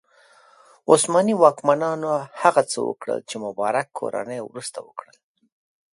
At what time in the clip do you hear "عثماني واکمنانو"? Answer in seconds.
0.91-2.09